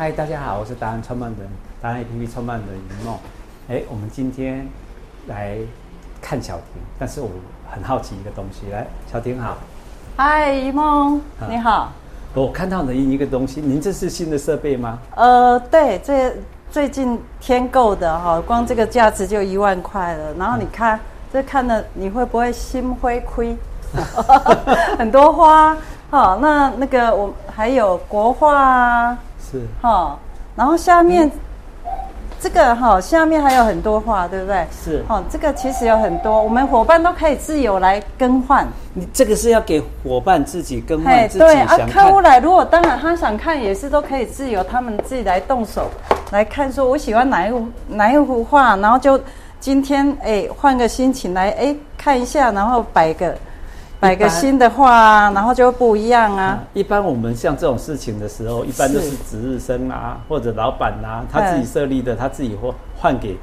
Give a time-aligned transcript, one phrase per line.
[0.00, 1.46] 嗨，大家好，我是达人创办人，
[1.82, 3.14] 达人 APP 创办人一梦。
[3.68, 4.66] 哎，我们今天
[5.26, 5.58] 来
[6.22, 7.28] 看小婷，但是我
[7.70, 8.72] 很好奇一个东西。
[8.72, 9.58] 来，小婷好。
[10.16, 11.92] 嗨，一梦，你好。
[12.32, 14.98] 我看到了一个东西，您这是新的设备吗？
[15.16, 16.34] 呃，对，这
[16.70, 20.32] 最近添购的哈，光这个价值就一万块了。
[20.32, 23.54] 然后你看，嗯、这看了你会不会心灰亏？
[24.96, 25.76] 很多花，
[26.10, 29.18] 好，那那个我还有国画啊。
[29.50, 30.18] 是哈，
[30.54, 31.32] 然后下面、嗯、
[32.38, 34.66] 这个哈，下面还有很多画，对不对？
[34.70, 38.66] 是哈，这个其实有很多，我们伙伴都可以自由来更换。
[38.94, 45.90] 你这个是要给伙伴自己更换，自己对啊，客户来，如果当然他想看，也是都可以自由，他们自己来动手
[46.30, 49.20] 来看，说我喜欢哪一幅哪一幅画，然后就
[49.58, 53.36] 今天哎换个心情来哎看一下，然后摆个。
[54.00, 56.58] 买个新的话，然后就不一样啊。
[56.72, 59.10] 一般我们像这种事情的时候，一般都是。
[59.30, 63.36] 值日生啊，或者老板啊，他自己设立的，他自己换换给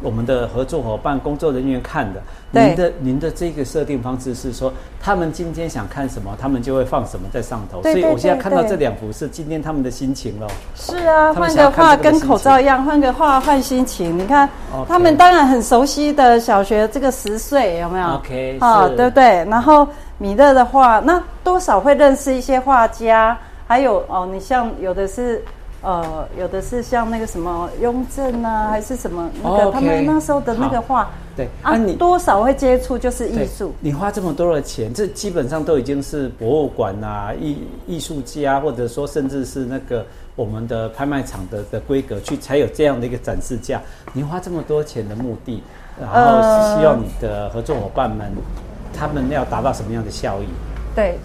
[0.00, 2.20] 我们的合作伙伴、工作人员看的。
[2.50, 7.82] 您的您的这个设定方式是说，他们今天想看什么，他们就会放什么在上头。
[7.82, 10.46] 所以我现在看到这两幅是今天他们的心情喽。
[10.74, 14.16] 是啊，换个画跟口罩一样，换个画换心情。
[14.18, 14.48] 你看，
[14.88, 19.44] 他们当然很熟悉的小学这个十岁有没有？OK，好，对不对？
[19.44, 25.44] 然后米勒的画，那多少会认识一些画家，还有哦，你像有的是。
[25.80, 33.72] 呃，有的是像那个什么雍正啊，还是什么那个他们那时候的那个画，对啊，你多少会接触就是艺术。
[33.80, 43.80] 你花这么多的钱，这基本上都已经是博物馆啊，艺艺术家，或者说甚至是那个我们的拍卖场的的规格去才有这样的一个展示架。
[44.12, 45.62] 你花这么多钱的目的，
[46.00, 48.32] 然后是希望你的合作伙伴们，
[48.92, 50.48] 他们要达到什么样的效益？
[50.96, 51.16] 对。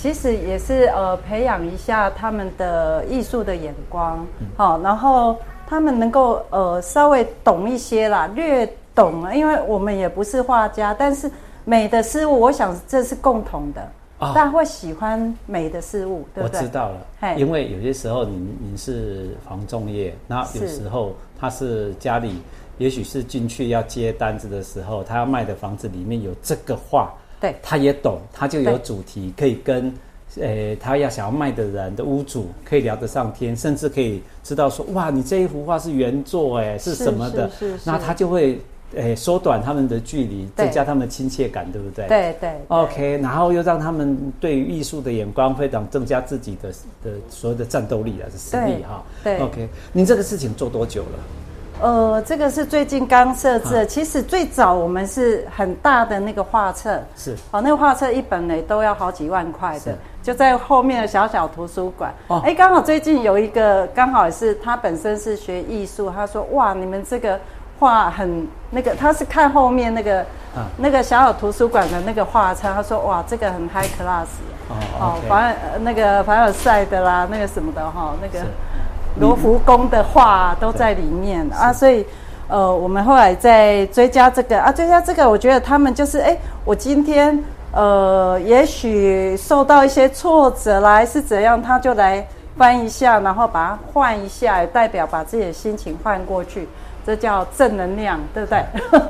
[0.00, 4.24] 其实也是呃，培养一下他们的艺术的眼光，
[4.56, 11.28] 好、嗯，然后他们能够呃稍微懂一些啦，略懂啊，因为我们也不是画家，但是
[11.64, 13.90] 美的事物，我想这是共同的，
[14.20, 16.60] 大、哦、家会喜欢美的事物，对不对？
[16.60, 22.40] 我知道了，因为有些时候您您是房仲业，那有时候他是家里，
[22.78, 27.12] 也许是进去要接单子的时候，他要卖的房子里面有这个画。
[27.40, 29.92] 对，他也懂，他就有主题可以跟，
[30.40, 37.50] 呃，他要想要卖的人的屋主可以聊得上天，甚至可以知道说，哇，你这一幅画是原作，哎，是什么的？
[37.84, 38.60] 那他就会，
[38.94, 42.06] 诶，缩短他们的距离，增加他们的亲切感，对不对？
[42.08, 42.50] 对对。
[42.68, 46.70] OK，然后又让他们对于艺术的眼光非常增加自己的
[47.04, 49.04] 的所有的战斗力啊，是实力哈。
[49.22, 49.38] 对。
[49.40, 51.18] OK，您这个事情做多久了？
[51.80, 53.86] 呃，这个是最近刚设置的。
[53.86, 57.36] 其实最早我们是很大的那个画册，是。
[57.50, 62.12] 哦，那个画册一本呢都要好几万块的，就在后面的小小图书馆。
[62.26, 67.38] 哦，哎，刚好最近有一个，刚好也是他本身是学艺术，他说哇，你们这个
[67.78, 70.20] 画很那个，他是看后面那个、
[70.56, 74.26] 啊、那个小小图书馆的那个画册，他说哇，这个很 high class
[74.68, 78.44] 哦，哦，okay、凡那个凡尔赛的啦，那个什么的哈，那个。
[79.20, 81.48] 罗浮宫的画都在里面。
[81.52, 82.04] 啊，所以，
[82.48, 87.42] 呃，我们后来再追加这个啊，追加这个，我觉得他们就是，哎，我今天
[87.72, 96.68] 呃，也许受到一些挫折来是怎样，他就来翻一下，然后把它换一下，也代表把自己的心情换过去，
[97.04, 98.64] 这叫正能量，对不对？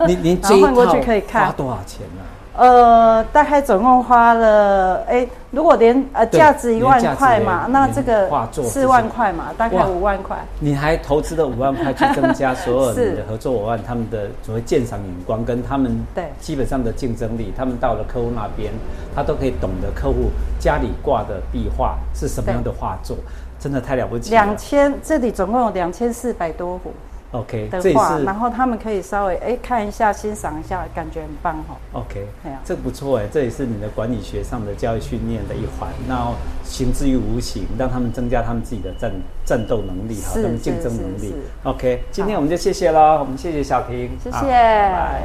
[0.06, 2.22] 你你 这一套花多少钱呢？
[2.58, 8.28] 呃，大概总共花了，哎，如果连呃价值一万块嘛，那这个
[8.64, 10.36] 四万块嘛，大概五万块。
[10.58, 18.72] 你还投资了五万块去增加所有你的合作伙伴他们的所谓鉴赏眼光跟他们 对基本上的竞争力，他们到了客户那边，
[19.14, 23.16] 他都可以懂得客户家里挂的壁画是什么样的画作，
[23.60, 24.42] 真的太了不起了。
[24.42, 26.92] 两千，这里总共有两千四百多幅。
[27.32, 31.76] OK，的话，然后他们可以稍微哎看一下、欣赏一下，感觉很棒哈。
[31.92, 32.26] OK，
[32.64, 35.90] 这不错哎，这也是你的管理学上的教育训练的一环。
[36.06, 36.32] 那
[36.64, 39.12] 行之于无形，让他们增加他们自己的战
[39.44, 41.34] 战斗能力哈，他们竞争能力。
[41.64, 45.22] OK，今天我们就谢谢喽，我们谢谢小平，谢谢，拜拜。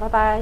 [0.00, 0.38] 拜拜。